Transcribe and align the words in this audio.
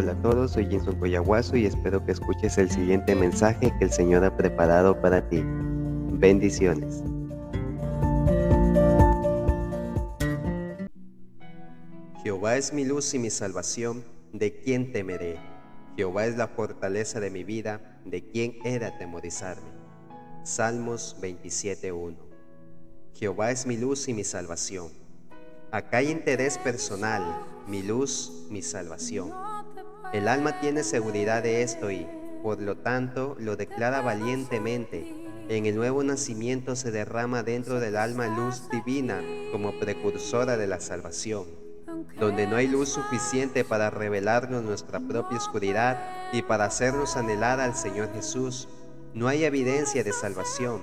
Hola 0.00 0.12
a 0.12 0.22
todos, 0.22 0.52
soy 0.52 0.66
Jinson 0.66 0.94
Coyahuaso 1.00 1.56
y 1.56 1.66
espero 1.66 2.04
que 2.06 2.12
escuches 2.12 2.56
el 2.56 2.70
siguiente 2.70 3.16
mensaje 3.16 3.74
que 3.76 3.84
el 3.84 3.90
Señor 3.90 4.22
ha 4.22 4.36
preparado 4.36 5.02
para 5.02 5.28
ti. 5.28 5.42
Bendiciones. 5.44 7.02
Jehová 12.22 12.56
es 12.56 12.72
mi 12.72 12.84
luz 12.84 13.12
y 13.14 13.18
mi 13.18 13.28
salvación, 13.28 14.04
¿de 14.32 14.60
quién 14.60 14.92
temeré? 14.92 15.40
Jehová 15.96 16.26
es 16.26 16.36
la 16.36 16.46
fortaleza 16.46 17.18
de 17.18 17.32
mi 17.32 17.42
vida, 17.42 18.00
¿de 18.04 18.22
quién 18.22 18.54
he 18.62 18.78
de 18.78 18.86
atemorizarme? 18.86 19.66
Salmos 20.44 21.16
27.1 21.20 22.14
Jehová 23.14 23.50
es 23.50 23.66
mi 23.66 23.76
luz 23.76 24.06
y 24.06 24.14
mi 24.14 24.22
salvación. 24.22 24.92
Acá 25.72 25.96
hay 25.96 26.12
interés 26.12 26.56
personal, 26.56 27.24
mi 27.66 27.82
luz, 27.82 28.46
mi 28.48 28.62
salvación. 28.62 29.47
El 30.12 30.26
alma 30.26 30.58
tiene 30.58 30.84
seguridad 30.84 31.42
de 31.42 31.62
esto 31.62 31.90
y, 31.90 32.06
por 32.42 32.62
lo 32.62 32.78
tanto, 32.78 33.36
lo 33.38 33.56
declara 33.56 34.00
valientemente. 34.00 35.06
En 35.50 35.66
el 35.66 35.76
nuevo 35.76 36.02
nacimiento 36.02 36.76
se 36.76 36.90
derrama 36.90 37.42
dentro 37.42 37.78
del 37.78 37.94
alma 37.94 38.26
luz 38.26 38.70
divina 38.70 39.20
como 39.52 39.78
precursora 39.78 40.56
de 40.56 40.66
la 40.66 40.80
salvación. 40.80 41.44
Donde 42.18 42.46
no 42.46 42.56
hay 42.56 42.68
luz 42.68 42.88
suficiente 42.88 43.64
para 43.64 43.90
revelarnos 43.90 44.62
nuestra 44.62 44.98
propia 44.98 45.36
oscuridad 45.36 45.98
y 46.32 46.40
para 46.40 46.64
hacernos 46.64 47.18
anhelar 47.18 47.60
al 47.60 47.74
Señor 47.74 48.10
Jesús, 48.14 48.66
no 49.12 49.28
hay 49.28 49.44
evidencia 49.44 50.02
de 50.04 50.12
salvación. 50.14 50.80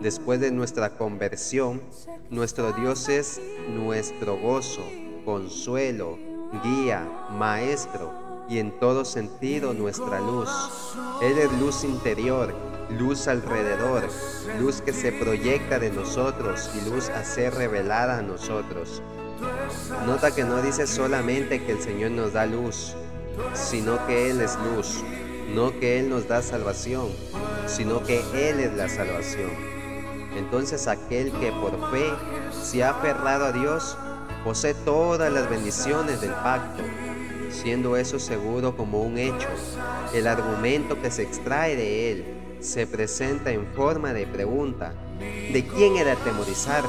Después 0.00 0.40
de 0.40 0.50
nuestra 0.50 0.96
conversión, 0.96 1.80
nuestro 2.28 2.72
Dios 2.72 3.08
es 3.08 3.40
nuestro 3.68 4.36
gozo, 4.36 4.82
consuelo, 5.24 6.18
guía, 6.64 7.06
maestro 7.30 8.27
y 8.48 8.58
en 8.58 8.78
todo 8.78 9.04
sentido 9.04 9.74
nuestra 9.74 10.20
luz. 10.20 10.48
Él 11.22 11.38
es 11.38 11.52
luz 11.60 11.84
interior, 11.84 12.54
luz 12.90 13.28
alrededor, 13.28 14.08
luz 14.60 14.80
que 14.80 14.92
se 14.92 15.12
proyecta 15.12 15.78
de 15.78 15.90
nosotros 15.90 16.70
y 16.74 16.88
luz 16.88 17.10
a 17.10 17.24
ser 17.24 17.54
revelada 17.54 18.18
a 18.18 18.22
nosotros. 18.22 19.02
Nota 20.06 20.34
que 20.34 20.44
no 20.44 20.62
dice 20.62 20.86
solamente 20.86 21.62
que 21.64 21.72
el 21.72 21.82
Señor 21.82 22.12
nos 22.12 22.32
da 22.32 22.46
luz, 22.46 22.94
sino 23.52 24.04
que 24.06 24.30
Él 24.30 24.40
es 24.40 24.56
luz, 24.74 25.02
no 25.54 25.78
que 25.78 26.00
Él 26.00 26.08
nos 26.08 26.26
da 26.26 26.42
salvación, 26.42 27.08
sino 27.66 28.02
que 28.02 28.20
Él 28.32 28.60
es 28.60 28.72
la 28.74 28.88
salvación. 28.88 29.50
Entonces 30.36 30.88
aquel 30.88 31.32
que 31.32 31.52
por 31.52 31.90
fe 31.90 32.10
se 32.52 32.82
ha 32.82 32.90
aferrado 32.90 33.46
a 33.46 33.52
Dios 33.52 33.96
posee 34.44 34.74
todas 34.74 35.32
las 35.32 35.48
bendiciones 35.50 36.20
del 36.20 36.32
pacto 36.32 36.82
siendo 37.50 37.96
eso 37.96 38.18
seguro 38.18 38.76
como 38.76 39.02
un 39.02 39.18
hecho. 39.18 39.48
El 40.12 40.26
argumento 40.26 41.00
que 41.00 41.10
se 41.10 41.22
extrae 41.22 41.76
de 41.76 42.12
él 42.12 42.24
se 42.60 42.86
presenta 42.86 43.50
en 43.50 43.66
forma 43.74 44.12
de 44.12 44.26
pregunta. 44.26 44.92
¿De 45.18 45.66
quién 45.66 45.96
era 45.96 46.12
atemorizarme? 46.12 46.88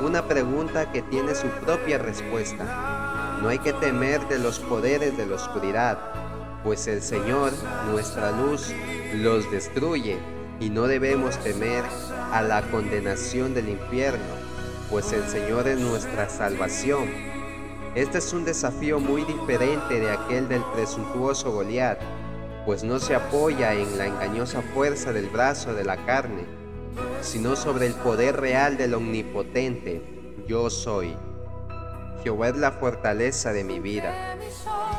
Una 0.00 0.26
pregunta 0.26 0.92
que 0.92 1.02
tiene 1.02 1.34
su 1.34 1.48
propia 1.64 1.98
respuesta. 1.98 3.38
No 3.42 3.48
hay 3.48 3.58
que 3.58 3.72
temer 3.72 4.26
de 4.28 4.38
los 4.38 4.58
poderes 4.58 5.16
de 5.16 5.26
la 5.26 5.36
oscuridad, 5.36 5.98
pues 6.64 6.86
el 6.86 7.02
Señor, 7.02 7.52
nuestra 7.90 8.32
luz, 8.32 8.72
los 9.14 9.50
destruye 9.50 10.18
y 10.60 10.70
no 10.70 10.86
debemos 10.86 11.38
temer 11.38 11.84
a 12.32 12.42
la 12.42 12.62
condenación 12.62 13.54
del 13.54 13.68
infierno, 13.68 14.34
pues 14.90 15.12
el 15.12 15.28
Señor 15.28 15.68
es 15.68 15.78
nuestra 15.78 16.28
salvación 16.28 17.37
este 17.94 18.18
es 18.18 18.32
un 18.32 18.44
desafío 18.44 19.00
muy 19.00 19.24
diferente 19.24 20.00
de 20.00 20.10
aquel 20.10 20.48
del 20.48 20.62
presuntuoso 20.74 21.52
Goliat, 21.52 21.98
pues 22.66 22.84
no 22.84 22.98
se 22.98 23.14
apoya 23.14 23.74
en 23.74 23.96
la 23.96 24.06
engañosa 24.06 24.62
fuerza 24.74 25.12
del 25.12 25.28
brazo 25.28 25.74
de 25.74 25.84
la 25.84 26.04
carne, 26.04 26.44
sino 27.22 27.56
sobre 27.56 27.86
el 27.86 27.94
poder 27.94 28.40
real 28.40 28.76
del 28.76 28.94
omnipotente, 28.94 30.02
yo 30.46 30.70
soy. 30.70 31.16
Jehová 32.22 32.48
es 32.48 32.56
la 32.56 32.72
fortaleza 32.72 33.52
de 33.52 33.64
mi 33.64 33.80
vida. 33.80 34.36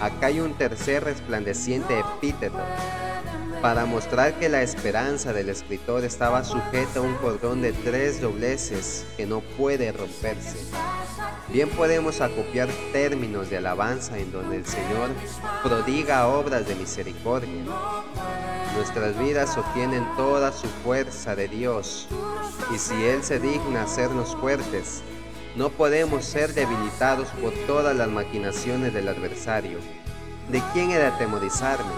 Acá 0.00 0.28
hay 0.28 0.40
un 0.40 0.54
tercer 0.54 1.04
resplandeciente 1.04 1.98
epíteto, 1.98 2.58
para 3.60 3.84
mostrar 3.84 4.38
que 4.38 4.48
la 4.48 4.62
esperanza 4.62 5.34
del 5.34 5.50
escritor 5.50 6.04
estaba 6.04 6.44
sujeta 6.44 7.00
a 7.00 7.02
un 7.02 7.14
cordón 7.16 7.60
de 7.60 7.72
tres 7.72 8.20
dobleces 8.20 9.04
que 9.16 9.26
no 9.26 9.40
puede 9.40 9.92
romperse. 9.92 10.58
Bien 11.52 11.68
podemos 11.68 12.20
acopiar 12.20 12.68
términos 12.92 13.50
de 13.50 13.56
alabanza 13.56 14.16
en 14.16 14.30
donde 14.30 14.58
el 14.58 14.66
Señor 14.66 15.10
prodiga 15.64 16.28
obras 16.28 16.68
de 16.68 16.76
misericordia. 16.76 17.64
Nuestras 18.76 19.18
vidas 19.18 19.58
obtienen 19.58 20.06
toda 20.16 20.52
su 20.52 20.68
fuerza 20.84 21.34
de 21.34 21.48
Dios 21.48 22.06
y 22.72 22.78
si 22.78 22.94
Él 23.04 23.24
se 23.24 23.40
digna 23.40 23.82
hacernos 23.82 24.36
fuertes, 24.36 25.02
no 25.56 25.70
podemos 25.70 26.24
ser 26.24 26.54
debilitados 26.54 27.26
por 27.42 27.52
todas 27.66 27.96
las 27.96 28.08
maquinaciones 28.08 28.94
del 28.94 29.08
adversario. 29.08 29.78
¿De 30.52 30.62
quién 30.72 30.92
he 30.92 30.98
de 30.98 31.06
atemorizarme? 31.06 31.90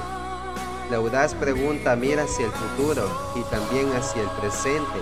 La 0.90 0.96
audaz 0.96 1.34
pregunta 1.34 1.94
mira 1.94 2.22
hacia 2.22 2.46
el 2.46 2.52
futuro 2.52 3.06
y 3.36 3.42
también 3.50 3.92
hacia 3.92 4.22
el 4.22 4.28
presente. 4.40 4.98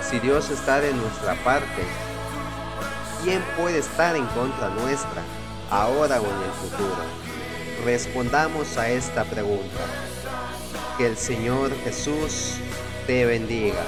Si 0.00 0.18
Dios 0.20 0.48
está 0.48 0.80
de 0.80 0.94
nuestra 0.94 1.34
parte, 1.44 1.82
¿quién 3.24 3.42
puede 3.56 3.78
estar 3.78 4.14
en 4.14 4.26
contra 4.26 4.68
nuestra, 4.68 5.22
ahora 5.70 6.20
o 6.20 6.24
en 6.24 6.42
el 6.42 6.52
futuro? 6.60 7.02
Respondamos 7.84 8.76
a 8.76 8.90
esta 8.90 9.24
pregunta. 9.24 9.80
Que 10.98 11.06
el 11.06 11.16
Señor 11.16 11.72
Jesús 11.82 12.56
te 13.06 13.24
bendiga. 13.24 13.82